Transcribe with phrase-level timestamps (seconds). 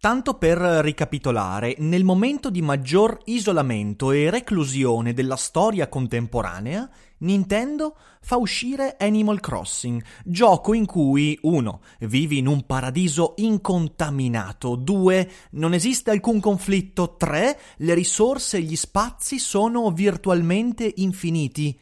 [0.00, 6.88] Tanto per ricapitolare, nel momento di maggior isolamento e reclusione della storia contemporanea,
[7.18, 11.80] Nintendo fa uscire Animal Crossing, gioco in cui 1.
[11.98, 15.30] vivi in un paradiso incontaminato, 2.
[15.50, 17.60] non esiste alcun conflitto, 3.
[17.76, 21.78] le risorse e gli spazi sono virtualmente infiniti.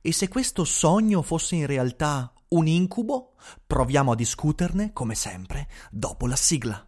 [0.00, 3.34] E se questo sogno fosse in realtà un incubo?
[3.66, 6.87] Proviamo a discuterne, come sempre, dopo la sigla.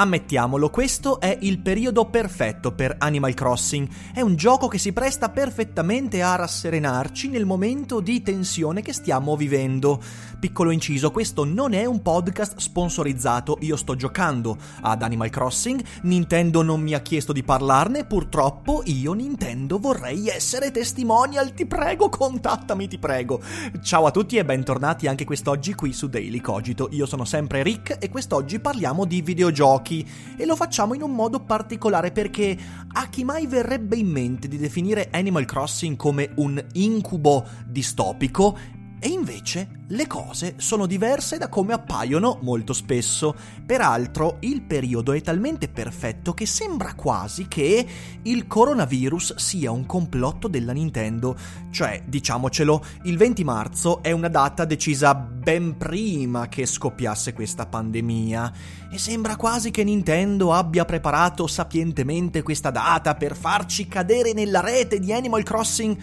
[0.00, 3.86] Ammettiamolo, questo è il periodo perfetto per Animal Crossing.
[4.14, 9.36] È un gioco che si presta perfettamente a rasserenarci nel momento di tensione che stiamo
[9.36, 10.00] vivendo.
[10.40, 16.62] Piccolo inciso, questo non è un podcast sponsorizzato, io sto giocando ad Animal Crossing, Nintendo
[16.62, 22.88] non mi ha chiesto di parlarne, purtroppo io Nintendo vorrei essere testimonial, ti prego, contattami,
[22.88, 23.42] ti prego.
[23.82, 26.88] Ciao a tutti e bentornati anche quest'oggi qui su Daily Cogito.
[26.92, 31.12] Io sono sempre Rick e quest'oggi parliamo di videogiochi giochi e lo facciamo in un
[31.12, 32.56] modo particolare perché
[32.92, 39.08] a chi mai verrebbe in mente di definire Animal Crossing come un incubo distopico e
[39.08, 43.34] invece le cose sono diverse da come appaiono molto spesso.
[43.64, 47.86] Peraltro il periodo è talmente perfetto che sembra quasi che
[48.22, 51.34] il coronavirus sia un complotto della Nintendo.
[51.70, 58.52] Cioè, diciamocelo, il 20 marzo è una data decisa ben prima che scoppiasse questa pandemia.
[58.92, 64.98] E sembra quasi che Nintendo abbia preparato sapientemente questa data per farci cadere nella rete
[64.98, 65.96] di Animal Crossing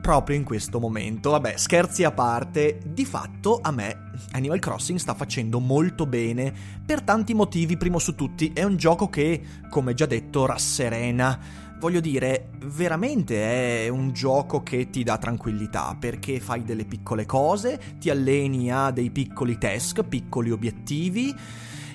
[0.00, 1.30] proprio in questo momento.
[1.30, 6.52] Vabbè, scherzi a parte, di fatto a me Animal Crossing sta facendo molto bene
[6.84, 7.76] per tanti motivi.
[7.76, 11.38] Primo su tutti, è un gioco che, come già detto, rasserena.
[11.78, 17.80] Voglio dire, veramente è un gioco che ti dà tranquillità perché fai delle piccole cose,
[17.98, 21.34] ti alleni a dei piccoli task, piccoli obiettivi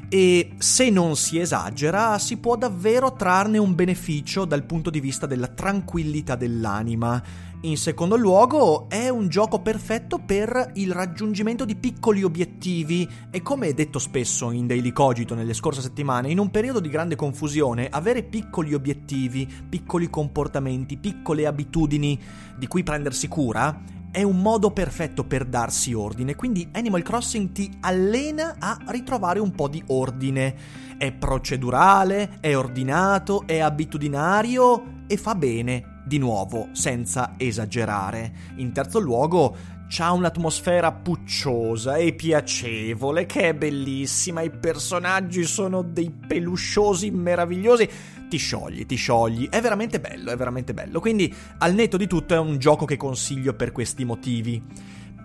[0.08, 5.26] e se non si esagera si può davvero trarne un beneficio dal punto di vista
[5.26, 7.22] della tranquillità dell'anima.
[7.62, 13.10] In secondo luogo è un gioco perfetto per il raggiungimento di piccoli obiettivi.
[13.32, 17.16] E come detto spesso in Daily Cogito nelle scorse settimane, in un periodo di grande
[17.16, 22.20] confusione, avere piccoli obiettivi, piccoli comportamenti, piccole abitudini
[22.56, 27.70] di cui prendersi cura è un modo perfetto per darsi ordine, quindi Animal Crossing ti
[27.82, 30.56] allena a ritrovare un po' di ordine.
[30.98, 38.32] È procedurale, è ordinato, è abitudinario e fa bene, di nuovo, senza esagerare.
[38.58, 39.56] In terzo luogo,
[39.88, 47.90] c'ha un'atmosfera pucciosa e piacevole che è bellissima, i personaggi sono dei pelusciosi meravigliosi
[48.28, 49.50] ti sciogli, ti sciogli.
[49.50, 51.00] È veramente bello, è veramente bello.
[51.00, 54.62] Quindi, al netto di tutto, è un gioco che consiglio per questi motivi.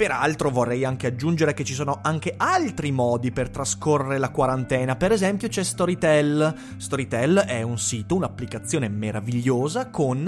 [0.00, 5.12] Peraltro vorrei anche aggiungere che ci sono anche altri modi per trascorrere la quarantena, per
[5.12, 6.54] esempio c'è Storytel.
[6.78, 10.24] Storytel è un sito, un'applicazione meravigliosa con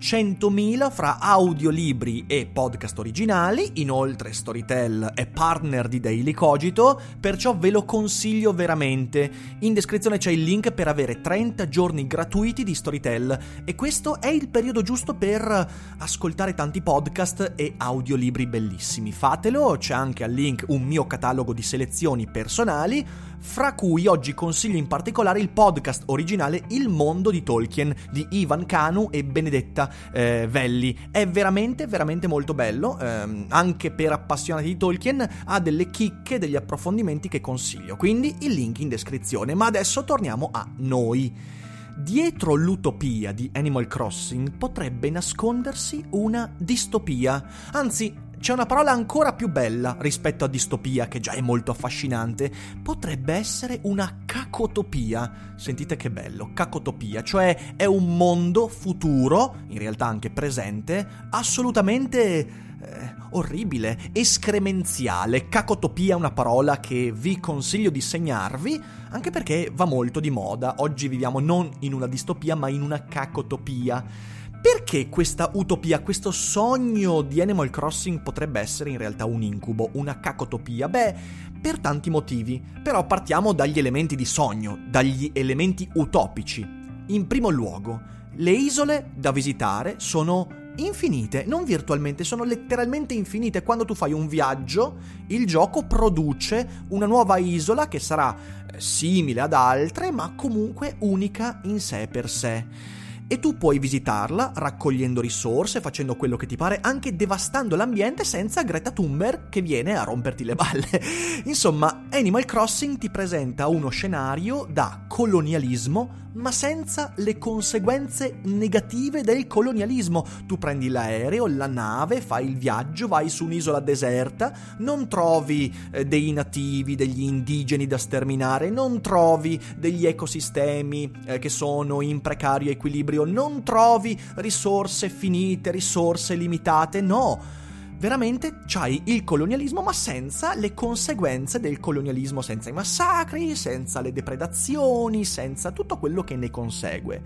[0.00, 7.70] 100.000 fra audiolibri e podcast originali, inoltre Storytel è partner di Daily Cogito, perciò ve
[7.70, 9.30] lo consiglio veramente.
[9.58, 14.28] In descrizione c'è il link per avere 30 giorni gratuiti di Storytel e questo è
[14.28, 20.32] il periodo giusto per ascoltare tanti podcast e audiolibri bellissimi quindi fatelo, c'è anche al
[20.32, 23.04] link un mio catalogo di selezioni personali,
[23.38, 28.66] fra cui oggi consiglio in particolare il podcast originale Il mondo di Tolkien di Ivan
[28.66, 30.96] Kanu e Benedetta eh, Velli.
[31.10, 36.56] È veramente, veramente molto bello, ehm, anche per appassionati di Tolkien, ha delle chicche, degli
[36.56, 39.54] approfondimenti che consiglio, quindi il link in descrizione.
[39.54, 41.58] Ma adesso torniamo a noi.
[41.96, 49.50] Dietro l'utopia di Animal Crossing potrebbe nascondersi una distopia, anzi c'è una parola ancora più
[49.50, 52.50] bella rispetto a distopia, che già è molto affascinante.
[52.82, 55.52] Potrebbe essere una cacotopia.
[55.56, 63.14] Sentite che bello, cacotopia, cioè è un mondo futuro, in realtà anche presente, assolutamente eh,
[63.32, 65.50] orribile, escremenziale.
[65.50, 70.76] Cacotopia è una parola che vi consiglio di segnarvi, anche perché va molto di moda.
[70.78, 77.22] Oggi viviamo non in una distopia, ma in una cacotopia Perché questa utopia, questo sogno
[77.22, 80.86] di Animal Crossing potrebbe essere in realtà un incubo, una cacotopia?
[80.86, 81.14] Beh,
[81.62, 86.60] per tanti motivi, però partiamo dagli elementi di sogno, dagli elementi utopici.
[87.06, 88.02] In primo luogo,
[88.34, 90.46] le isole da visitare sono
[90.76, 93.62] infinite, non virtualmente, sono letteralmente infinite.
[93.62, 94.98] Quando tu fai un viaggio,
[95.28, 101.62] il gioco produce una nuova isola che sarà eh, simile ad altre, ma comunque unica
[101.64, 102.98] in sé per sé
[103.32, 108.64] e tu puoi visitarla raccogliendo risorse, facendo quello che ti pare, anche devastando l'ambiente senza
[108.64, 111.00] Greta Thunberg che viene a romperti le balle.
[111.46, 119.46] Insomma, Animal Crossing ti presenta uno scenario da colonialismo, ma senza le conseguenze negative del
[119.46, 120.26] colonialismo.
[120.46, 126.04] Tu prendi l'aereo, la nave, fai il viaggio, vai su un'isola deserta, non trovi eh,
[126.06, 132.70] dei nativi, degli indigeni da sterminare, non trovi degli ecosistemi eh, che sono in precario
[132.70, 137.58] equilibrio non trovi risorse finite, risorse limitate, no.
[138.00, 144.10] Veramente c'hai il colonialismo ma senza le conseguenze del colonialismo, senza i massacri, senza le
[144.10, 147.20] depredazioni, senza tutto quello che ne consegue.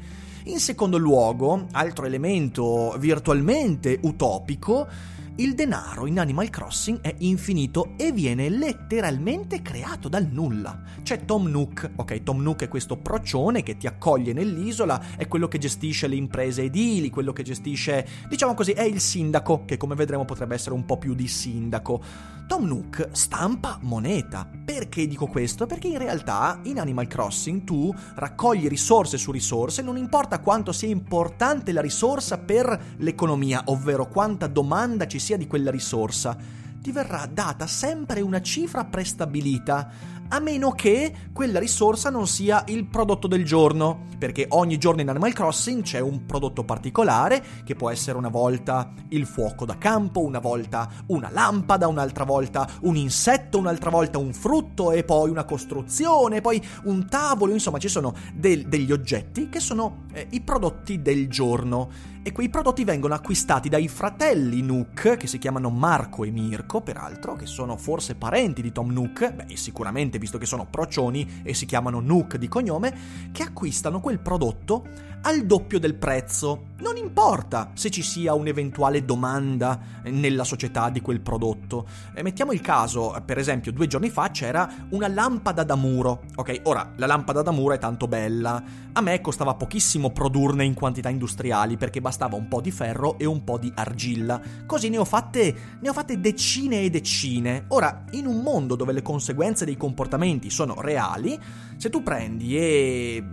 [0.46, 4.88] In secondo luogo, altro elemento virtualmente utopico,
[5.36, 10.80] il denaro in Animal Crossing è infinito e viene letteralmente creato dal nulla.
[11.02, 15.48] C'è Tom Nook, ok, Tom Nook è questo procione che ti accoglie nell'isola, è quello
[15.48, 19.96] che gestisce le imprese edili, quello che gestisce, diciamo così, è il sindaco, che come
[19.96, 22.00] vedremo potrebbe essere un po' più di sindaco.
[22.46, 24.48] Tom Nook stampa moneta.
[24.64, 25.66] Perché dico questo?
[25.66, 30.90] Perché in realtà in Animal Crossing tu raccogli risorse su risorse, non importa quanto sia
[30.90, 36.36] importante la risorsa per l'economia, ovvero quanta domanda ci sia di quella risorsa,
[36.82, 39.90] ti verrà data sempre una cifra prestabilita
[40.28, 45.08] a meno che quella risorsa non sia il prodotto del giorno, perché ogni giorno in
[45.08, 50.20] Animal Crossing c'è un prodotto particolare, che può essere una volta il fuoco da campo,
[50.20, 55.44] una volta una lampada, un'altra volta un insetto, un'altra volta un frutto e poi una
[55.44, 61.02] costruzione, poi un tavolo, insomma ci sono del, degli oggetti che sono eh, i prodotti
[61.02, 62.12] del giorno.
[62.26, 67.34] E quei prodotti vengono acquistati dai fratelli Nook, che si chiamano Marco e Mirko, peraltro,
[67.36, 71.66] che sono forse parenti di Tom Nook, beh, sicuramente visto che sono procioni e si
[71.66, 72.94] chiamano Nook di cognome,
[73.32, 74.86] che acquistano quel prodotto
[75.24, 76.72] al doppio del prezzo.
[76.78, 81.86] Non importa se ci sia un'eventuale domanda nella società di quel prodotto.
[82.14, 86.24] E mettiamo il caso, per esempio, due giorni fa c'era una lampada da muro.
[86.34, 88.62] Ok, ora la lampada da muro è tanto bella.
[88.92, 93.24] A me costava pochissimo produrne in quantità industriali perché bastava un po' di ferro e
[93.24, 94.40] un po' di argilla.
[94.66, 97.64] Così ne ho fatte, ne ho fatte decine e decine.
[97.68, 101.38] Ora, in un mondo dove le conseguenze dei comportamenti sono reali,
[101.76, 103.24] se tu prendi e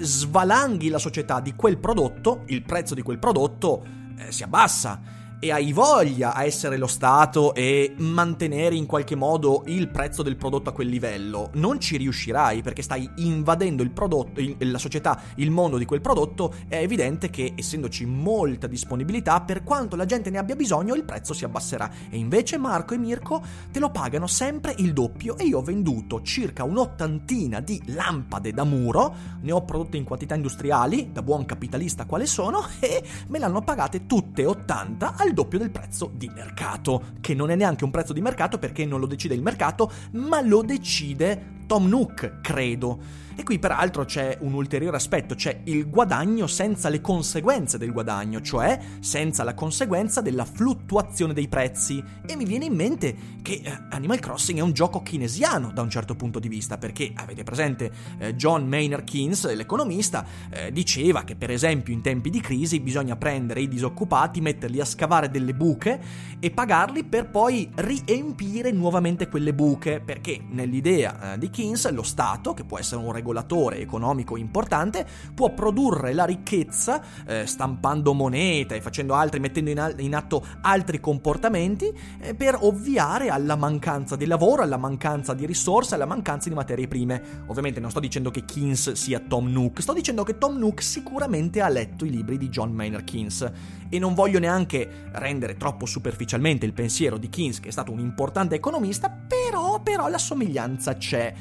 [0.00, 3.84] svalanghi la società di quel prodotto, il prezzo di quel prodotto
[4.16, 9.62] eh, si abbassa e hai voglia a essere lo Stato e mantenere in qualche modo
[9.66, 14.40] il prezzo del prodotto a quel livello, non ci riuscirai perché stai invadendo il prodotto,
[14.40, 19.64] il, la società, il mondo di quel prodotto, è evidente che essendoci molta disponibilità, per
[19.64, 21.90] quanto la gente ne abbia bisogno, il prezzo si abbasserà.
[22.08, 26.22] E invece Marco e Mirko te lo pagano sempre il doppio e io ho venduto
[26.22, 32.06] circa un'ottantina di lampade da muro, ne ho prodotte in quantità industriali, da buon capitalista
[32.06, 37.12] quale sono, e me le hanno pagate tutte 80 al doppio del prezzo di mercato,
[37.20, 40.40] che non è neanche un prezzo di mercato perché non lo decide il mercato, ma
[40.40, 43.22] lo decide Tom Nook, credo.
[43.36, 48.40] E qui peraltro c'è un ulteriore aspetto, c'è il guadagno senza le conseguenze del guadagno,
[48.40, 52.02] cioè senza la conseguenza della fluttuazione dei prezzi.
[52.24, 55.90] E mi viene in mente che eh, Animal Crossing è un gioco keynesiano da un
[55.90, 61.34] certo punto di vista, perché avete presente eh, John Maynard Keynes, l'economista, eh, diceva che
[61.34, 66.00] per esempio in tempi di crisi bisogna prendere i disoccupati, metterli a scavare delle buche
[66.38, 72.64] e pagarli per poi riempire nuovamente quelle buche, perché nell'idea di Keynes lo Stato, che
[72.64, 79.14] può essere un regolatore economico importante, può produrre la ricchezza eh, stampando moneta e facendo
[79.14, 84.62] altri, mettendo in, al- in atto altri comportamenti eh, per ovviare alla mancanza di lavoro,
[84.62, 87.44] alla mancanza di risorse, alla mancanza di materie prime.
[87.46, 91.60] Ovviamente non sto dicendo che Keynes sia Tom Nook, sto dicendo che Tom Nook sicuramente
[91.60, 93.52] ha letto i libri di John Maynard Keynes
[93.88, 98.00] e non voglio neanche rendere troppo superficialmente il pensiero di Keynes che è stato un
[98.00, 101.32] importante economista, però, però la somiglianza c'è.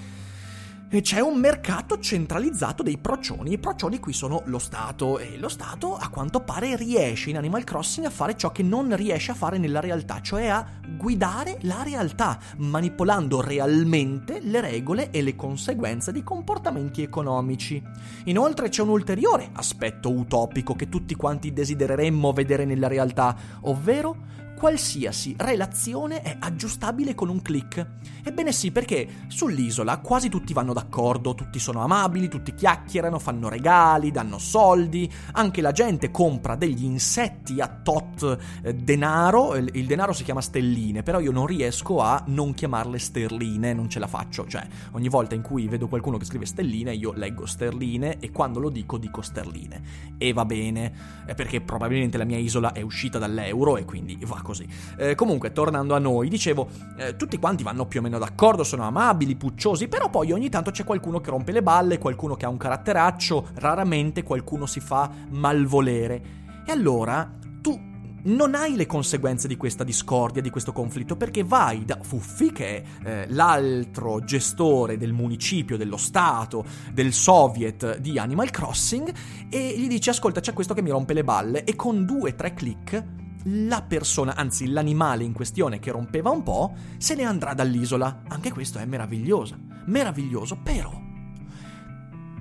[1.01, 3.53] C'è un mercato centralizzato dei procioni.
[3.53, 7.63] I procioni qui sono lo Stato e lo Stato a quanto pare riesce in Animal
[7.63, 11.81] Crossing a fare ciò che non riesce a fare nella realtà, cioè a guidare la
[11.83, 17.81] realtà, manipolando realmente le regole e le conseguenze di comportamenti economici.
[18.25, 25.35] Inoltre c'è un ulteriore aspetto utopico che tutti quanti desidereremmo vedere nella realtà, ovvero qualsiasi
[25.39, 27.85] relazione è aggiustabile con un click.
[28.23, 34.09] Ebbene sì, perché sull'isola quasi tutti vanno d'accordo, tutti sono amabili, tutti chiacchierano, fanno regali,
[34.09, 40.23] danno soldi, anche la gente compra degli insetti a tot eh, denaro, il denaro si
[40.23, 44.65] chiama stelline, però io non riesco a non chiamarle sterline, non ce la faccio, cioè
[44.91, 48.69] ogni volta in cui vedo qualcuno che scrive stelline io leggo sterline e quando lo
[48.69, 49.81] dico dico sterline.
[50.17, 50.93] E va bene,
[51.35, 54.67] perché probabilmente la mia isola è uscita dall'euro e quindi va così così.
[54.97, 58.83] Eh, comunque, tornando a noi, dicevo, eh, tutti quanti vanno più o meno d'accordo, sono
[58.83, 62.49] amabili, pucciosi, però poi ogni tanto c'è qualcuno che rompe le balle, qualcuno che ha
[62.49, 66.41] un caratteraccio, raramente qualcuno si fa malvolere.
[66.65, 67.29] E allora
[67.61, 67.91] tu
[68.25, 72.77] non hai le conseguenze di questa discordia, di questo conflitto, perché vai da Fuffi, che
[72.77, 79.13] è eh, l'altro gestore del municipio, dello Stato, del Soviet di Animal Crossing,
[79.49, 82.53] e gli dici: Ascolta, c'è questo che mi rompe le balle, e con due tre
[82.53, 88.23] click la persona, anzi l'animale in questione che rompeva un po', se ne andrà dall'isola.
[88.27, 89.57] Anche questo è meraviglioso.
[89.85, 91.01] Meraviglioso, però.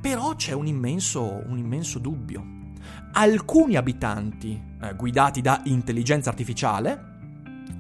[0.00, 2.61] Però c'è un immenso, un immenso dubbio.
[3.12, 7.11] Alcuni abitanti, eh, guidati da intelligenza artificiale,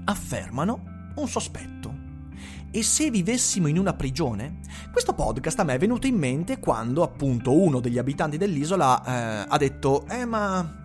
[0.04, 2.10] affermano un sospetto.
[2.70, 4.60] E se vivessimo in una prigione?
[4.90, 9.46] Questo podcast a me è venuto in mente quando appunto uno degli abitanti dell'isola eh,
[9.48, 10.81] ha detto Eh ma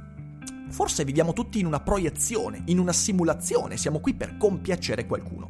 [0.69, 5.49] Forse viviamo tutti in una proiezione, in una simulazione, siamo qui per compiacere qualcuno.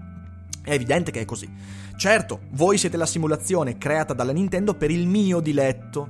[0.62, 1.50] È evidente che è così.
[1.96, 6.10] Certo, voi siete la simulazione creata dalla Nintendo per il mio diletto.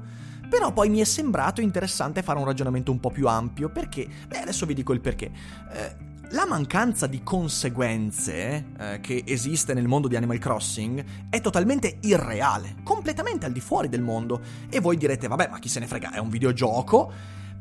[0.49, 4.39] Però poi mi è sembrato interessante fare un ragionamento un po' più ampio perché, beh
[4.39, 5.29] adesso vi dico il perché.
[5.71, 11.99] Eh, la mancanza di conseguenze eh, che esiste nel mondo di Animal Crossing è totalmente
[12.01, 14.41] irreale, completamente al di fuori del mondo.
[14.69, 17.11] E voi direte, vabbè, ma chi se ne frega, è un videogioco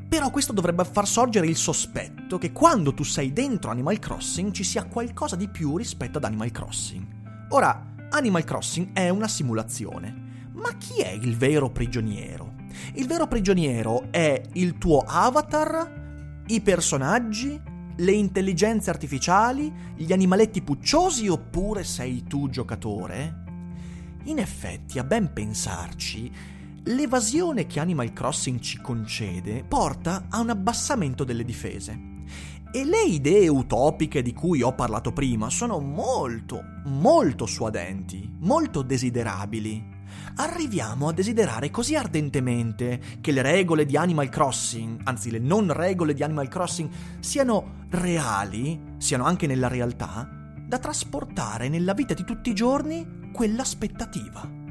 [0.09, 4.65] però questo dovrebbe far sorgere il sospetto che quando tu sei dentro Animal Crossing ci
[4.65, 7.05] sia qualcosa di più rispetto ad Animal Crossing.
[7.51, 12.55] Ora, Animal Crossing è una simulazione, ma chi è il vero prigioniero?
[12.95, 17.61] Il vero prigioniero è il tuo avatar, i personaggi,
[17.97, 23.45] le intelligenze artificiali, gli animaletti pucciosi oppure sei tu giocatore?
[24.25, 26.31] In effetti, a ben pensarci,
[26.89, 31.99] L'evasione che Animal Crossing ci concede porta a un abbassamento delle difese.
[32.71, 39.95] E le idee utopiche di cui ho parlato prima sono molto, molto suadenti, molto desiderabili.
[40.37, 46.15] Arriviamo a desiderare così ardentemente che le regole di Animal Crossing, anzi le non regole
[46.15, 46.89] di Animal Crossing,
[47.19, 54.66] siano reali, siano anche nella realtà, da trasportare nella vita di tutti i giorni quell'aspettativa.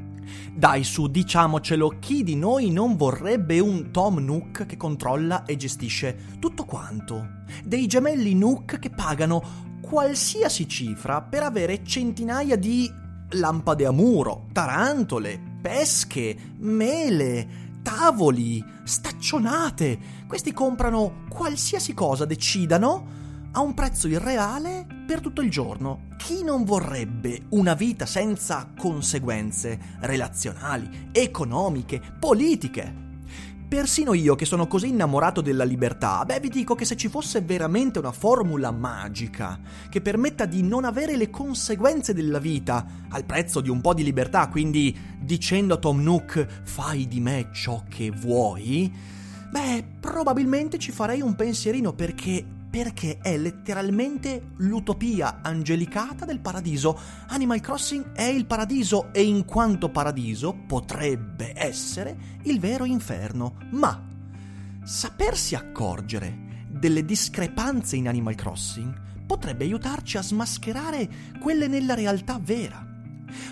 [0.54, 6.36] Dai su, diciamocelo, chi di noi non vorrebbe un Tom Nook che controlla e gestisce
[6.38, 7.44] tutto quanto?
[7.64, 12.90] Dei gemelli Nook che pagano qualsiasi cifra per avere centinaia di
[13.30, 19.98] lampade a muro, tarantole, pesche, mele, tavoli, staccionate.
[20.26, 23.25] Questi comprano qualsiasi cosa decidano
[23.56, 26.08] a un prezzo irreale per tutto il giorno.
[26.18, 33.04] Chi non vorrebbe una vita senza conseguenze relazionali, economiche, politiche?
[33.66, 37.40] Persino io che sono così innamorato della libertà, beh vi dico che se ci fosse
[37.40, 39.58] veramente una formula magica
[39.88, 44.04] che permetta di non avere le conseguenze della vita al prezzo di un po' di
[44.04, 48.92] libertà, quindi dicendo a Tom Nook fai di me ciò che vuoi,
[49.50, 56.98] beh probabilmente ci farei un pensierino perché perché è letteralmente l'utopia angelicata del paradiso.
[57.28, 63.54] Animal Crossing è il paradiso e in quanto paradiso potrebbe essere il vero inferno.
[63.70, 63.98] Ma
[64.84, 71.08] sapersi accorgere delle discrepanze in Animal Crossing potrebbe aiutarci a smascherare
[71.40, 72.86] quelle nella realtà vera.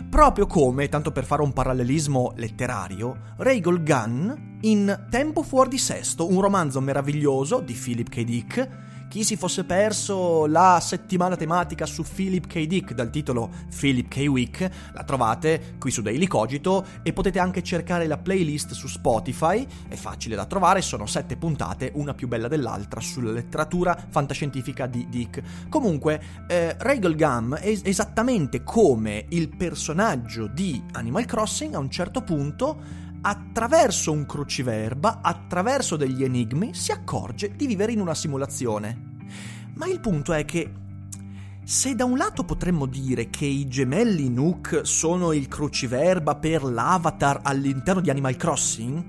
[0.06, 6.30] Proprio come, tanto per fare un parallelismo letterario, Regal Gunn in Tempo fuori di sesto,
[6.30, 8.22] un romanzo meraviglioso di Philip K.
[8.22, 8.82] Dick,
[9.14, 12.66] chi si fosse perso la settimana tematica su Philip K.
[12.66, 14.16] Dick dal titolo Philip K.
[14.26, 19.64] Week, la trovate qui su Daily Cogito e potete anche cercare la playlist su Spotify,
[19.86, 25.06] è facile da trovare, sono sette puntate, una più bella dell'altra, sulla letteratura fantascientifica di
[25.08, 25.68] Dick.
[25.68, 32.22] Comunque, eh, Regal Gum è esattamente come il personaggio di Animal Crossing a un certo
[32.22, 39.12] punto attraverso un cruciverba, attraverso degli enigmi, si accorge di vivere in una simulazione.
[39.76, 40.70] Ma il punto è che
[41.64, 47.40] se da un lato potremmo dire che i gemelli Nook sono il cruciverba per l'avatar
[47.42, 49.02] all'interno di Animal Crossing,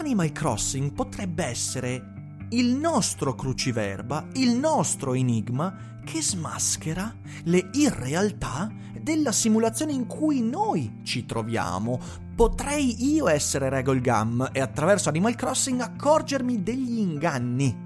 [0.00, 2.16] Animal Crossing potrebbe essere
[2.50, 7.14] il nostro cruciverba, il nostro enigma che smaschera
[7.44, 8.68] le irrealtà
[9.00, 12.26] della simulazione in cui noi ci troviamo.
[12.38, 17.76] Potrei io essere Regal Gum e attraverso Animal Crossing accorgermi degli inganni.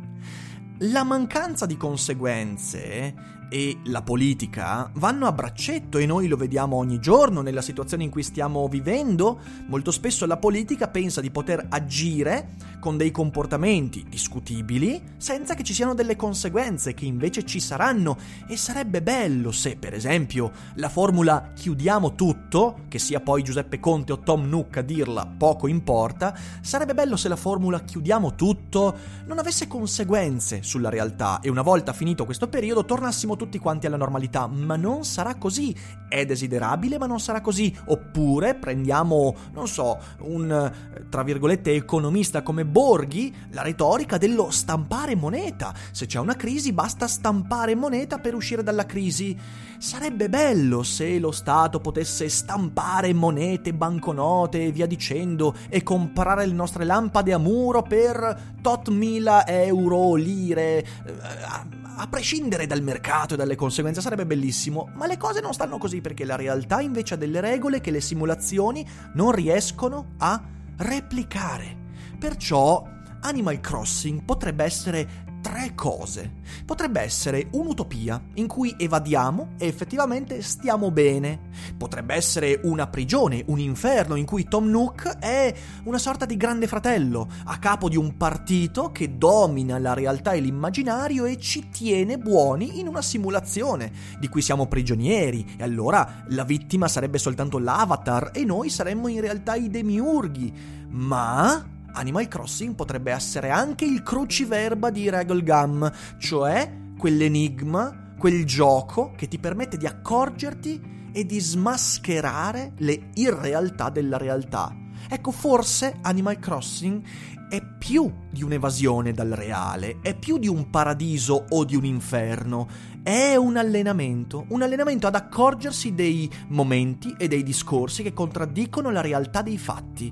[0.80, 3.14] La mancanza di conseguenze
[3.52, 8.08] e la politica vanno a braccetto e noi lo vediamo ogni giorno nella situazione in
[8.08, 9.40] cui stiamo vivendo.
[9.66, 15.74] Molto spesso la politica pensa di poter agire con dei comportamenti discutibili senza che ci
[15.74, 18.16] siano delle conseguenze che invece ci saranno
[18.48, 24.12] e sarebbe bello se per esempio la formula chiudiamo tutto, che sia poi Giuseppe Conte
[24.12, 29.38] o Tom Nook a dirla, poco importa, sarebbe bello se la formula chiudiamo tutto non
[29.38, 34.46] avesse conseguenze sulla realtà e una volta finito questo periodo tornassimo tutti quanti alla normalità,
[34.46, 35.74] ma non sarà così.
[36.08, 37.74] È desiderabile, ma non sarà così.
[37.86, 40.72] Oppure prendiamo, non so, un
[41.08, 45.74] tra virgolette economista come Borghi, la retorica dello stampare moneta.
[45.90, 49.36] Se c'è una crisi basta stampare moneta per uscire dalla crisi.
[49.78, 56.52] Sarebbe bello se lo Stato potesse stampare monete, banconote e via dicendo e comprare le
[56.52, 60.78] nostre lampade a muro per tot mila euro, lire.
[60.78, 65.78] Eh, a prescindere dal mercato e dalle conseguenze sarebbe bellissimo, ma le cose non stanno
[65.78, 70.42] così perché la realtà invece ha delle regole che le simulazioni non riescono a
[70.76, 71.76] replicare.
[72.18, 72.86] Perciò
[73.20, 76.40] Animal Crossing potrebbe essere tre cose.
[76.64, 81.50] Potrebbe essere un'utopia in cui evadiamo e effettivamente stiamo bene.
[81.76, 85.52] Potrebbe essere una prigione, un inferno in cui Tom Nook è
[85.84, 90.40] una sorta di grande fratello, a capo di un partito che domina la realtà e
[90.40, 96.44] l'immaginario e ci tiene buoni in una simulazione di cui siamo prigionieri e allora la
[96.44, 100.52] vittima sarebbe soltanto l'avatar e noi saremmo in realtà i demiurghi.
[100.90, 109.12] Ma Animal Crossing potrebbe essere anche il cruciverba di Regal Gum, cioè quell'enigma, quel gioco
[109.16, 114.74] che ti permette di accorgerti e di smascherare le irrealtà della realtà.
[115.08, 117.02] Ecco, forse Animal Crossing
[117.50, 122.66] è più di un'evasione dal reale, è più di un paradiso o di un inferno,
[123.02, 129.02] è un allenamento, un allenamento ad accorgersi dei momenti e dei discorsi che contraddicono la
[129.02, 130.10] realtà dei fatti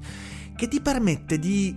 [0.60, 1.74] che ti permette di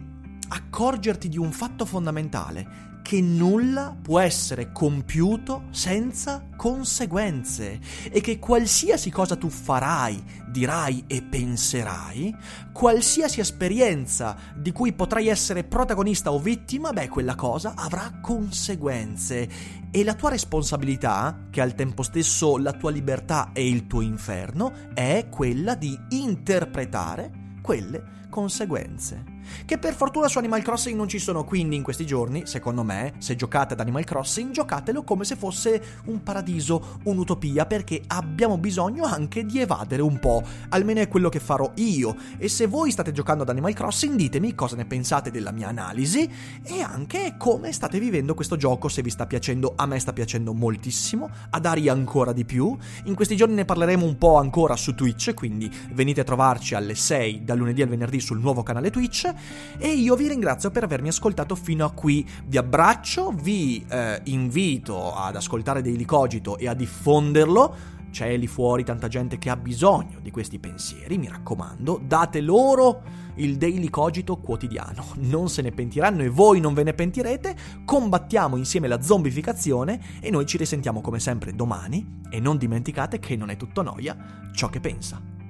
[0.50, 7.80] accorgerti di un fatto fondamentale, che nulla può essere compiuto senza conseguenze
[8.12, 12.36] e che qualsiasi cosa tu farai, dirai e penserai,
[12.74, 19.50] qualsiasi esperienza di cui potrai essere protagonista o vittima, beh, quella cosa avrà conseguenze.
[19.92, 24.74] E la tua responsabilità, che al tempo stesso la tua libertà e il tuo inferno,
[24.94, 29.24] è quella di interpretare quelle conseguenze.
[29.64, 33.14] Che per fortuna su Animal Crossing non ci sono, quindi in questi giorni, secondo me,
[33.20, 39.04] se giocate ad Animal Crossing, giocatelo come se fosse un paradiso, un'utopia, perché abbiamo bisogno
[39.04, 42.16] anche di evadere un po', almeno è quello che farò io.
[42.40, 46.28] E se voi state giocando ad Animal Crossing, ditemi cosa ne pensate della mia analisi
[46.64, 50.54] e anche come state vivendo questo gioco, se vi sta piacendo, a me sta piacendo
[50.54, 52.76] moltissimo, ad Ari ancora di più.
[53.04, 56.96] In questi giorni ne parleremo un po' ancora su Twitch, quindi venite a trovarci alle
[56.96, 59.32] 6 dal lunedì al venerdì sul nuovo canale Twitch
[59.78, 62.28] e io vi ringrazio per avermi ascoltato fino a qui.
[62.46, 67.92] Vi abbraccio, vi eh, invito ad ascoltare Daily Cogito e a diffonderlo.
[68.10, 73.02] C'è lì fuori tanta gente che ha bisogno di questi pensieri, mi raccomando, date loro
[73.36, 75.06] il Daily Cogito quotidiano.
[75.24, 77.56] Non se ne pentiranno e voi non ve ne pentirete.
[77.86, 83.36] Combattiamo insieme la zombificazione e noi ci risentiamo come sempre domani e non dimenticate che
[83.36, 85.43] non è tutto noia ciò che pensa.